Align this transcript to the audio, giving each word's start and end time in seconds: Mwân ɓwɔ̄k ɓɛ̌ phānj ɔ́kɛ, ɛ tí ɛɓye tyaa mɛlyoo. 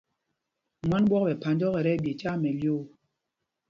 Mwân 0.87 1.03
ɓwɔ̄k 1.09 1.23
ɓɛ̌ 1.25 1.37
phānj 1.41 1.61
ɔ́kɛ, 1.65 1.79
ɛ 1.79 1.83
tí 1.85 1.91
ɛɓye 1.95 2.11
tyaa 2.19 2.35
mɛlyoo. 2.41 2.83